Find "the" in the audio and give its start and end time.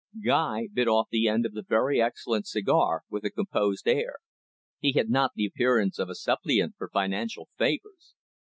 1.11-1.27, 1.53-1.61, 5.35-5.45